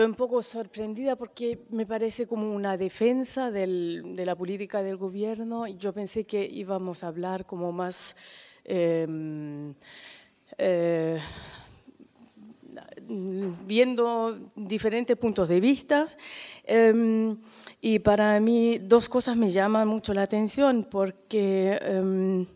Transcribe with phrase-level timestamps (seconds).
[0.00, 5.66] estoy un poco sorprendida porque me parece como una defensa de la política del gobierno
[5.66, 8.16] yo pensé que íbamos a hablar como más...
[8.64, 9.74] Em,
[10.56, 11.20] eh,
[13.66, 16.06] viendo diferentes puntos de vista.
[16.64, 17.36] Em,
[17.82, 22.46] y para mí dos cosas me llaman mucho la atención porque em,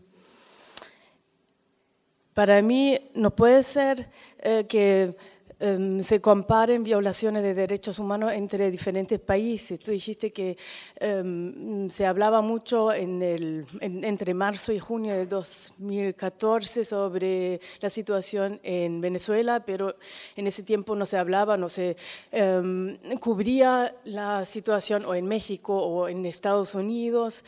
[2.33, 4.09] para mí no puede ser
[4.39, 5.15] eh, que
[5.57, 9.79] Em, se comparen violaciones de derechos humanos entre diferentes países.
[9.79, 10.57] Tú dijiste que
[10.99, 19.63] em, se hablaba mucho entre marzo y junio de 2014 sobre la situación en Venezuela,
[19.65, 19.95] pero
[20.35, 21.95] en ese tiempo no se hablaba, no se
[22.33, 27.45] em, cubría la situación o en México o en Estados Unidos.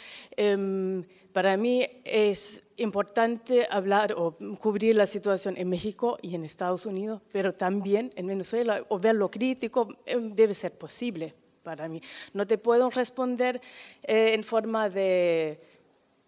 [1.33, 7.21] para mí es importante hablar o cubrir la situación en México y en Estados Unidos,
[7.31, 12.01] pero también en Venezuela, o ver lo crítico, eh, debe ser posible para mí.
[12.33, 13.59] No te puedo responder
[14.03, 15.59] eh, en forma de,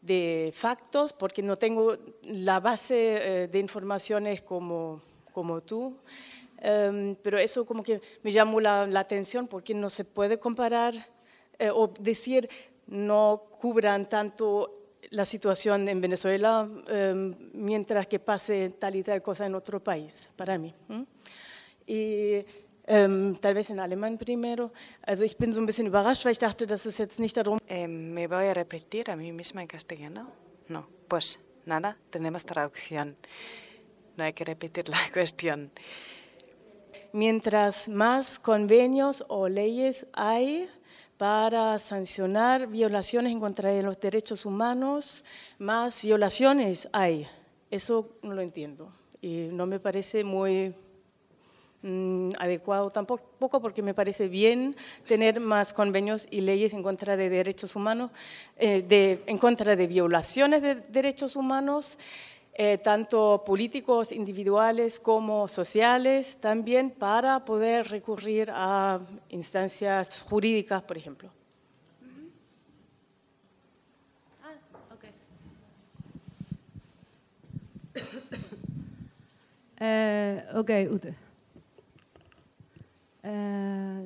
[0.02, 5.96] de, factos porque no tengo la base eh, de informaciones como, como tú.
[6.62, 10.94] Em, pero eso como que me llamó la, la atención porque no se puede comparar
[11.74, 12.48] o decir
[12.88, 14.79] no cubran tanto
[15.12, 20.30] la situación en Venezuela em, mientras que pase tal y tal cosa en otro país,
[20.36, 20.74] para mí.
[21.88, 22.46] Y
[22.86, 24.72] ähm, tal vez en alemán primero.
[25.02, 27.60] Also ich bin so ein bisschen überrascht, weil ich dachte, dass es jetzt nicht darum...
[27.68, 30.32] Eh, ¿Me voy a repetir a mí misma en castellano?
[30.68, 33.16] No, pues nada, tenemos traducción.
[34.18, 35.72] No hay que repetir la cuestión.
[37.12, 40.70] Mientras más convenios o leyes hay,
[41.20, 45.26] para sancionar violaciones en contra de los derechos humanos,
[45.58, 47.28] más violaciones hay.
[47.70, 48.90] Eso no lo entiendo
[49.22, 50.74] y no me parece muy
[51.82, 54.78] mm, adecuado tampoco porque me parece bien
[55.10, 58.12] tener más convenios y leyes en contra de derechos humanos,
[58.56, 62.00] eh, de, en contra de violaciones de derechos humanos
[62.62, 69.00] eh, tanto políticos individuales como sociales, también para poder recurrir a
[69.30, 71.32] instancias jurídicas, por ejemplo.
[74.44, 74.56] Ah,
[74.94, 75.12] okay.
[79.80, 81.14] eh, ok, usted.
[83.24, 84.04] Eh,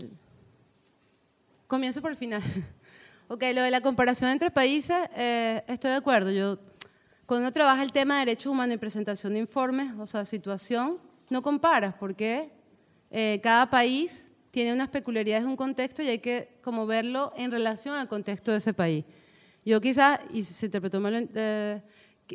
[1.65, 2.43] comienzo por el final.
[3.29, 6.29] ok, lo de la comparación entre países, eh, estoy de acuerdo.
[6.29, 6.59] Yo
[7.25, 10.97] cuando uno trabaja el tema de derechos humanos y presentación de informes, o sea, situación,
[11.29, 12.51] no comparas porque
[13.11, 17.51] eh, cada país tiene unas peculiaridades de un contexto y hay que como verlo en
[17.51, 19.05] relación al contexto de ese país.
[19.65, 21.81] Yo quizás, y se interpretó mal, eh,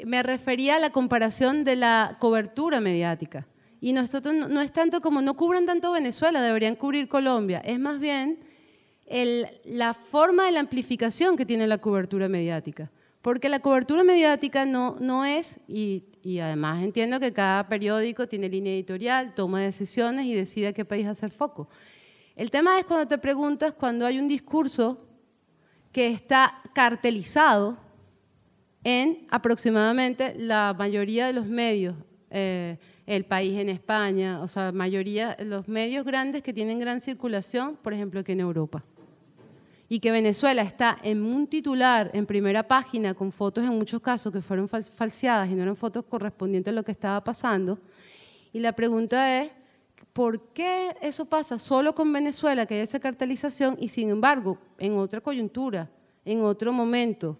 [0.07, 3.47] me refería a la comparación de la cobertura mediática.
[3.81, 7.59] Y nosotros no, es tanto como no cubren tanto Venezuela, deberían cubrir Colombia.
[7.65, 8.41] Es más bien
[9.65, 12.91] la forma de la amplificación que tiene la cobertura mediática.
[13.23, 18.49] Porque la cobertura mediática no, no es, y, y, además entiendo que cada periódico tiene
[18.49, 21.69] línea editorial, toma decisiones y decide a qué país hacer foco.
[22.37, 25.05] El tema es cuando te preguntas, cuando hay un discurso
[25.91, 27.77] que está cartelizado
[28.85, 31.97] en aproximadamente la mayoría de los medios,
[32.31, 37.77] eh, el país en España, o sea, mayoría, los medios grandes que tienen gran circulación,
[37.83, 38.85] por ejemplo, aquí en Europa
[39.89, 44.33] y que Venezuela está en un titular en primera página con fotos en muchos casos
[44.33, 47.79] que fueron falseadas y no eran fotos correspondientes a lo que estaba pasando.
[48.53, 49.51] Y la pregunta es,
[50.13, 54.97] ¿por qué eso pasa solo con Venezuela, que hay esa cartelización, y sin embargo, en
[54.99, 55.91] otra coyuntura,
[56.25, 57.39] en otro momento,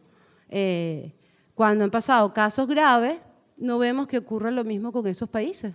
[0.49, 1.13] eh,
[1.55, 3.19] cuando han pasado casos graves,
[3.59, 5.75] no vemos que ocurra lo mismo con esos países?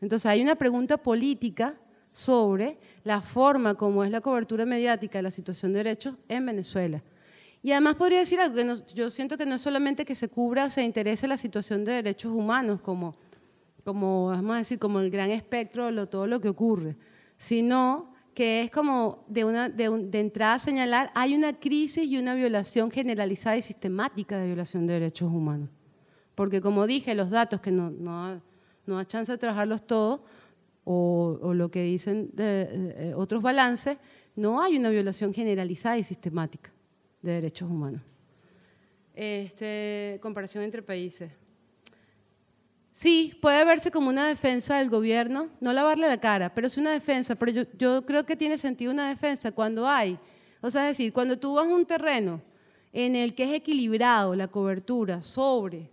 [0.00, 1.76] Entonces hay una pregunta política
[2.12, 7.02] sobre la forma como es la cobertura mediática de la situación de derechos en Venezuela.
[7.62, 10.70] Y además podría decir algo, que yo siento que no es solamente que se cubra,
[10.70, 13.14] se interese la situación de derechos humanos como,
[13.84, 16.96] como vamos a decir, como el gran espectro de todo lo que ocurre,
[17.36, 22.90] sino que es como de, una, de entrada señalar, hay una crisis y una violación
[22.90, 25.68] generalizada y sistemática de violación de derechos humanos.
[26.34, 28.40] Porque como dije, los datos, que no, no,
[28.86, 30.20] no da chance de trabajarlos todos,
[30.92, 33.96] o, lo que dicen de, otros balances,
[34.34, 36.72] no hay una violación generalizada y sistemática
[37.22, 38.02] de derechos humanos.
[39.14, 41.30] Este, comparación entre países.
[42.90, 46.92] Sí, puede verse como una defensa del gobierno, no lavarle la cara, pero es una
[46.92, 47.36] defensa.
[47.36, 50.18] Pero yo, yo creo que tiene sentido una defensa cuando hay,
[50.60, 52.42] o sea, es decir, cuando tú vas a un terreno
[52.92, 55.88] en el que es equilibrado la cobertura sobre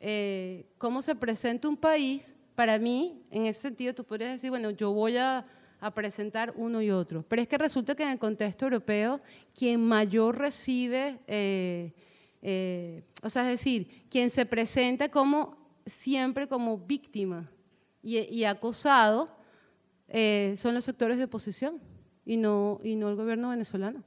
[0.00, 4.70] eh, cómo se presenta un país, para mí, en ese sentido, tú podrías decir, bueno,
[4.70, 5.46] yo voy a,
[5.78, 7.22] a presentar uno y otro.
[7.28, 9.20] Pero es que resulta que en el contexto europeo,
[9.54, 11.92] quien mayor recibe, eh,
[12.42, 15.56] eh, o sea, es decir, quien se presenta como
[15.86, 17.48] siempre como víctima
[18.02, 19.30] y, acosado,
[20.08, 21.80] eh, son los sectores de oposición
[22.26, 24.02] y no, y no el gobierno venezolano.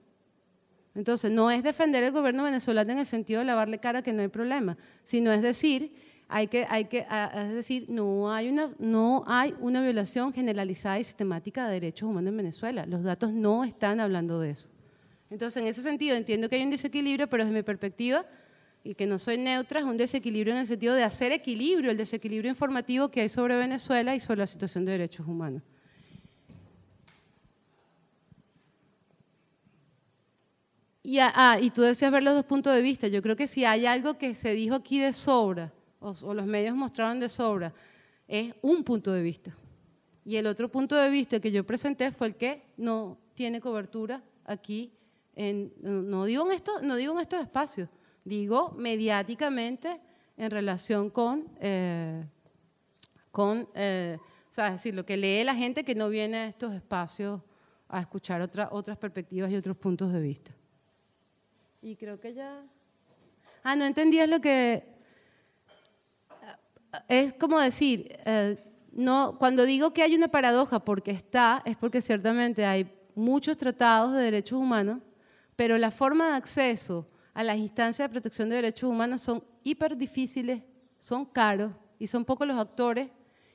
[0.94, 4.21] Entonces, no es defender el gobierno venezolano en el sentido de lavarle cara que no
[4.24, 7.06] hay problema, sino es decir hay que, hay que,
[7.36, 12.30] es decir, no hay, una, no hay una violación generalizada y sistemática de derechos humanos
[12.30, 12.86] en Venezuela.
[12.86, 14.69] Los datos no están hablando de eso.
[15.30, 18.25] Entonces, en ese sentido, entiendo que hay un desequilibrio, pero desde mi perspectiva,
[18.81, 21.98] y que no soy neutra, es un desequilibrio en el sentido de hacer equilibrio, el
[21.98, 25.62] desequilibrio informativo que hay sobre Venezuela y sobre la situación de derechos humanos.
[31.04, 33.10] Y, ah, y tú decías ver los dos puntos de vista.
[33.10, 36.75] Yo creo que si hay algo que se dijo aquí de sobra, o, los medios
[36.75, 37.74] mostraron de sobra,
[38.27, 39.56] es un punto de vista.
[40.25, 44.21] Y el otro punto de vista que yo presenté fue el que no tiene cobertura
[44.45, 44.92] aquí,
[45.81, 47.89] no, digo en esto, no digo en estos espacios,
[48.24, 50.00] digo mediáticamente
[50.38, 52.24] en relación con, eh,
[53.31, 56.74] con eh, o sea, decir, lo que lee la gente que no viene a estos
[56.74, 57.42] espacios
[57.88, 60.51] a escuchar otras perspectivas y otros puntos de vista.
[61.81, 62.63] Y creo que ya...
[63.63, 64.91] Ah, no entendías lo que
[67.08, 72.02] es como decir, eh, no, cuando digo que hay una paradoja porque está, es porque
[72.02, 75.00] ciertamente hay muchos tratados de derechos humanos,
[75.56, 79.96] pero la forma de acceso a las instancias de protección de derechos humanos son hiper
[79.96, 80.64] difíciles,
[80.98, 83.10] son caros y son pocos los actores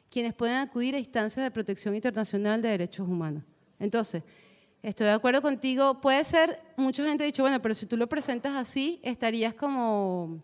[0.08, 3.42] quienes pueden acudir a instancias de protección internacional de derechos humanos.
[3.78, 4.22] Entonces,
[4.82, 8.08] estoy de acuerdo contigo, puede ser, mucha gente ha dicho, bueno, pero si tú lo
[8.08, 10.42] presentas así, estarías como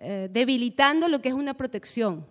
[0.00, 2.26] eh, debilitando lo que es una protección.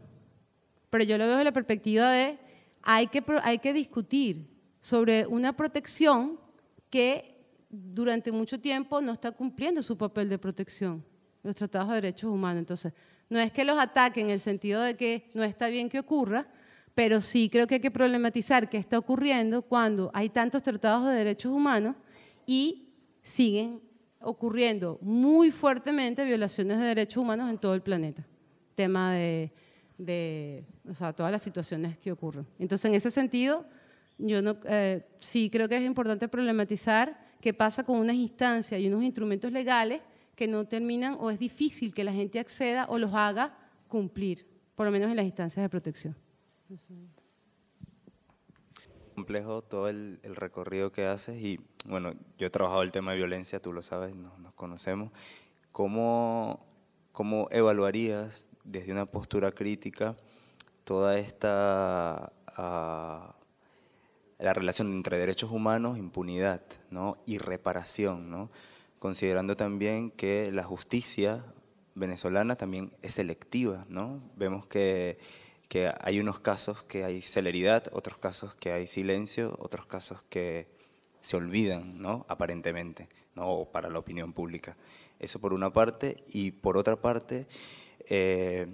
[0.89, 2.39] Pero yo lo veo desde la perspectiva de
[2.81, 4.49] hay que, hay que discutir
[4.79, 6.39] sobre una protección
[6.89, 7.35] que
[7.69, 11.05] durante mucho tiempo no está cumpliendo su papel de protección,
[11.43, 12.59] los tratados de derechos humanos.
[12.59, 12.91] Entonces,
[13.29, 16.47] no es que los ataquen en el sentido de que no está bien que ocurra,
[16.95, 21.13] pero sí creo que hay que problematizar qué está ocurriendo cuando hay tantos tratados de
[21.13, 21.95] derechos humanos
[22.47, 23.79] y siguen
[24.21, 28.25] ocurriendo muy fuertemente violaciones de derechos humanos en todo el planeta.
[28.75, 32.45] Tema de, o sea, todas las situaciones que ocurren.
[32.57, 33.65] Entonces, en ese sentido,
[34.17, 38.87] yo no, eh, sí creo que es importante problematizar qué pasa con unas instancias y
[38.87, 40.01] unos instrumentos legales
[40.35, 43.57] que no terminan o es difícil que la gente acceda o los haga
[43.87, 44.45] cumplir,
[44.75, 46.15] por lo menos en las instancias de protección
[49.19, 53.61] complejo todo el, recorrido que haces y bueno, yo he trabajado el tema de violencia,
[53.61, 55.11] tú lo sabes, nos, conocemos.
[55.73, 56.65] ¿Cómo,
[57.11, 60.15] ¿Cómo evaluarías desde una postura crítica
[60.85, 63.35] toda esta ah,
[64.37, 67.17] la relación entre derechos humanos, impunidad ¿no?
[67.25, 68.49] y reparación, ¿no?
[68.99, 71.43] considerando también que la justicia
[71.93, 74.21] venezolana también es selectiva, ¿no?
[74.37, 75.19] Vemos que
[75.69, 80.67] que hay unos casos que hay celeridad, otros casos que hay silencio, otros casos que
[81.21, 82.25] se olvidan, ¿no?
[82.27, 83.65] aparentemente, ¿no?
[83.71, 84.75] para la opinión pública.
[85.19, 87.47] Eso por una parte, y por otra parte,
[88.09, 88.67] eh,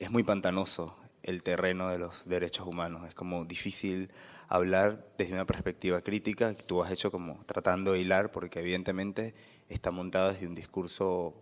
[0.00, 4.10] es muy pantanoso el terreno de los derechos humanos, es como difícil
[4.48, 9.34] hablar desde una perspectiva crítica, que tú has hecho como tratando de hilar, porque evidentemente
[9.68, 11.34] está montado desde un discurso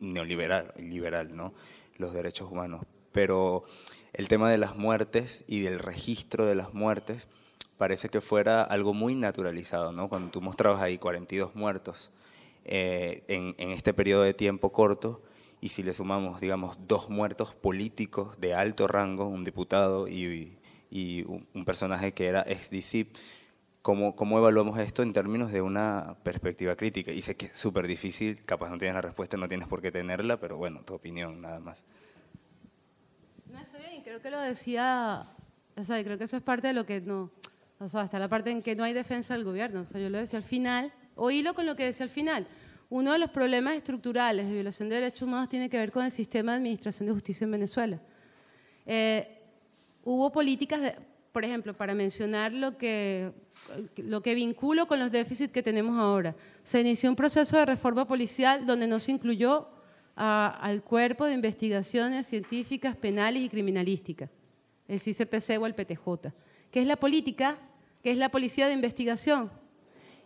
[0.00, 1.54] neoliberal, liberal, ¿no?
[1.96, 2.84] los derechos humanos.
[3.12, 3.64] Pero
[4.16, 7.26] el tema de las muertes y del registro de las muertes
[7.76, 10.08] parece que fuera algo muy naturalizado, ¿no?
[10.08, 12.12] Cuando tú mostrabas ahí 42 muertos
[12.64, 15.22] eh, en, este periodo de tiempo corto,
[15.60, 20.56] y si le sumamos, digamos, dos muertos políticos de alto rango, un diputado y,
[21.26, 23.14] un, personaje que era ex-DICIP,
[23.82, 27.12] ¿cómo, ¿cómo evaluamos esto en términos de una perspectiva crítica?
[27.12, 29.92] Y sé que es súper difícil, capaz no tienes la respuesta, no tienes por qué
[29.92, 31.84] tenerla, pero bueno, tu opinión nada más
[34.16, 35.26] creo que lo decía,
[35.76, 37.30] o sea, creo que eso es parte de lo que no,
[37.78, 39.82] o sea, está la parte en que no hay defensa del gobierno.
[39.82, 42.46] O sea, yo lo decía al final, oílo con lo que decía al final.
[42.88, 46.10] Uno de los problemas estructurales de violación de derechos humanos tiene que ver con el
[46.10, 48.00] sistema de administración de justicia en Venezuela.
[48.86, 49.42] Eh,
[50.02, 50.94] hubo políticas, de,
[51.30, 53.32] por ejemplo, para mencionar lo que,
[53.96, 56.34] lo que vinculo con los déficits que tenemos ahora.
[56.62, 59.75] Se inició un proceso de reforma policial donde no se incluyó
[60.16, 64.30] al Cuerpo de Investigaciones Científicas, Penales y Criminalísticas,
[64.88, 66.32] el CICPC o el PTJ,
[66.70, 67.58] que es la política,
[68.02, 69.50] que es la Policía de Investigación.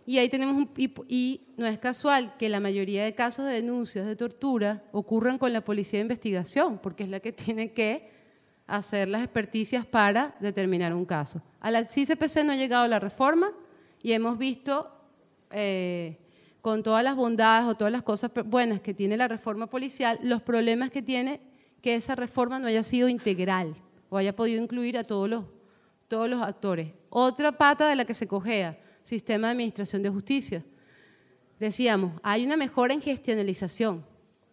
[0.06, 0.66] Y ahí tenemos
[1.08, 5.52] y, no es casual que la mayoría de casos de denuncias de tortura ocurran con
[5.52, 8.10] la Policía de Investigación, porque es la que tiene que
[8.66, 11.42] hacer las experticias para determinar un caso.
[11.60, 13.52] A la CICPC no ha llegado la reforma
[14.02, 14.90] y hemos visto,
[15.50, 16.16] eh,
[16.60, 20.42] con todas las bondades o todas las cosas buenas que tiene la reforma policial, los
[20.42, 21.40] problemas que tiene
[21.80, 23.74] que esa reforma no haya sido integral
[24.08, 25.44] o haya podido incluir a todos los,
[26.08, 26.92] todos los actores.
[27.08, 30.64] Otra pata de la que se cogea, sistema de administración de justicia.
[31.58, 34.04] Decíamos, hay una mejora en gestionalización,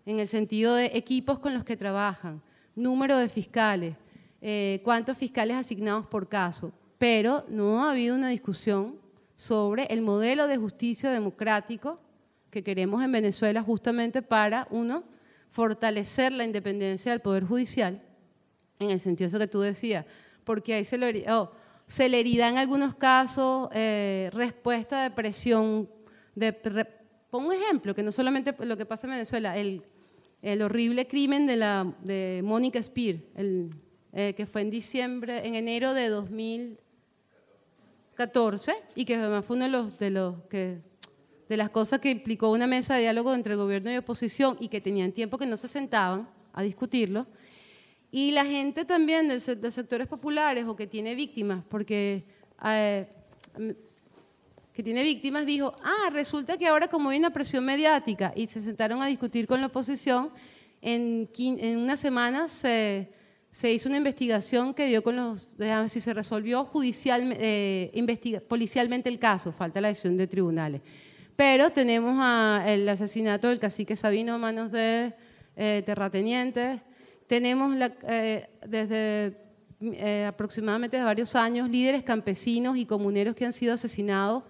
[0.05, 2.41] en el sentido de equipos con los que trabajan,
[2.75, 3.95] número de fiscales,
[4.41, 8.95] eh, cuántos fiscales asignados por caso, pero no ha habido una discusión
[9.37, 12.01] sobre el modelo de justicia democrático
[12.49, 15.03] que queremos en Venezuela justamente para, uno,
[15.51, 18.01] fortalecer la independencia del Poder Judicial,
[18.79, 20.05] en el sentido eso que tú decías,
[20.43, 21.51] porque hay celeridad, oh,
[21.87, 25.89] celeridad en algunos casos, eh, respuesta de presión.
[26.35, 26.53] De,
[27.29, 29.83] pongo un ejemplo, que no solamente lo que pasa en Venezuela, el,
[30.41, 33.71] el horrible crimen de, la, de Mónica Spear, el,
[34.13, 36.09] eh, que fue en diciembre, en enero de
[38.17, 40.81] 2014, y que además fue uno de los, de los que
[41.47, 44.81] de las cosas que implicó una mesa de diálogo entre gobierno y oposición y que
[44.81, 47.25] tenían tiempo que no se sentaban a discutirlo.
[48.11, 52.25] Y la gente también de, sectores populares o que tiene víctimas, porque
[52.65, 53.07] eh,
[54.73, 58.59] que tiene víctimas dijo, ah, resulta que ahora como hay una presión mediática y se
[58.59, 60.31] sentaron a discutir con la oposición,
[60.81, 63.09] en, en una semana se,
[63.57, 65.55] se, hizo una investigación que dio con los,
[65.87, 70.81] si se resolvió judicial, eh, policialmente el caso, falta la decisión de tribunales.
[71.35, 72.23] Pero tenemos
[72.67, 75.11] el asesinato del cacique Sabino a manos de
[75.55, 76.81] eh, terratenientes.
[77.25, 84.43] Tenemos eh, desde aproximadamente varios años líderes campesinos y comuneros que han sido asesinados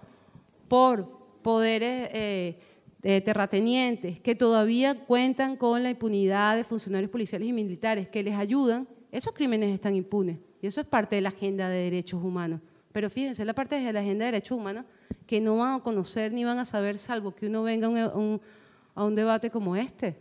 [0.68, 2.56] por poderes
[3.00, 8.86] terratenientes que todavía cuentan con la impunidad de funcionarios policiales y militares que les ayudan.
[9.10, 12.60] Esos crímenes están impunes y eso es parte de la agenda de derechos humanos.
[12.92, 14.84] Pero fíjense, la parte de la agenda de derechos humanos
[15.26, 19.14] que no van a conocer ni van a saber salvo que uno venga a un,
[19.14, 20.16] debate como este.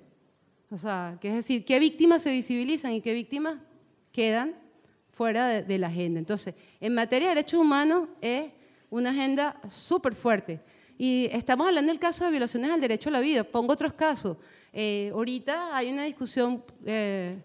[0.69, 3.57] O sea, que es decir, qué víctimas se visibilizan y qué víctimas
[4.11, 4.53] quedan
[5.11, 6.19] fuera de, la agenda.
[6.19, 8.47] Entonces, en materia de derechos humanos es
[8.89, 10.59] una agenda súper fuerte.
[10.97, 13.43] Y estamos hablando del caso de violaciones al derecho a la vida.
[13.43, 14.37] Pongo otros casos.
[14.73, 17.37] Eh, ahorita hay una discusión eh,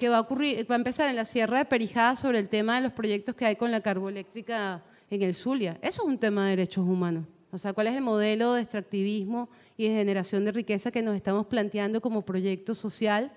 [0.00, 3.34] que va a empezar en la Sierra de Perijá sobre el tema de los proyectos
[3.34, 5.78] que hay con la carboeléctrica en el Zulia.
[5.82, 7.26] Eso es un tema de derechos humanos.
[7.52, 11.14] O sea, ¿cuál es el modelo de extractivismo y de generación de riqueza que nos
[11.16, 13.30] estamos planteando como proyecto social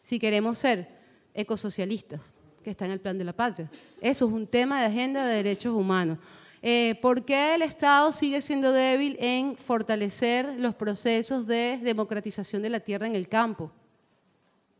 [0.00, 0.88] si queremos ser
[1.34, 3.68] ecosocialistas, que está en el plan de la patria?
[4.00, 6.18] Eso es un tema de agenda de derechos humanos.
[6.62, 12.70] Eh, ¿Por qué el Estado sigue siendo débil en fortalecer los procesos de democratización de
[12.70, 13.72] la tierra en el campo?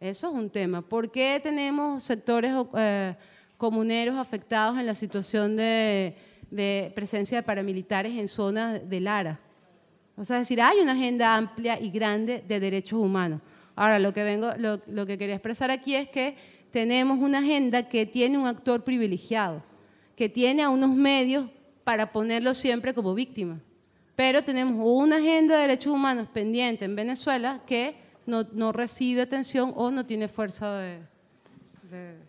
[0.00, 0.82] Eso es un tema.
[0.82, 3.14] ¿Por qué tenemos sectores eh,
[3.56, 6.14] comuneros afectados en la situación de,
[6.94, 9.40] presencia de paramilitares en zonas de Lara.
[10.16, 13.40] O sea, es decir, hay una agenda amplia y grande de derechos humanos.
[13.74, 16.36] Ahora, lo que, vengo, lo, que quería expresar aquí es que
[16.70, 19.62] tenemos una agenda que tiene un actor privilegiado,
[20.14, 21.50] que tiene a unos medios
[21.84, 23.60] para ponerlo siempre como víctima.
[24.14, 29.90] Pero tenemos una agenda de derechos humanos pendiente en Venezuela que no, recibe atención o
[29.90, 32.16] no tiene fuerza de